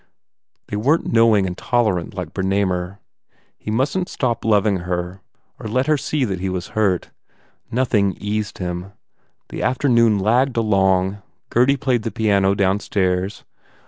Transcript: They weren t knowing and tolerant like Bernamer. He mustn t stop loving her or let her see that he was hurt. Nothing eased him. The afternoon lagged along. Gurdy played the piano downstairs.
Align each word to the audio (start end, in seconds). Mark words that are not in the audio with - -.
They 0.69 0.75
weren 0.77 1.03
t 1.03 1.09
knowing 1.11 1.45
and 1.45 1.55
tolerant 1.55 2.15
like 2.15 2.33
Bernamer. 2.33 2.97
He 3.55 3.69
mustn 3.69 4.05
t 4.05 4.09
stop 4.09 4.43
loving 4.43 4.77
her 4.77 5.21
or 5.59 5.67
let 5.69 5.85
her 5.85 5.95
see 5.95 6.25
that 6.25 6.39
he 6.39 6.49
was 6.49 6.69
hurt. 6.69 7.11
Nothing 7.69 8.17
eased 8.19 8.57
him. 8.57 8.93
The 9.49 9.61
afternoon 9.61 10.17
lagged 10.17 10.57
along. 10.57 11.21
Gurdy 11.51 11.77
played 11.77 12.01
the 12.01 12.09
piano 12.09 12.55
downstairs. 12.55 13.43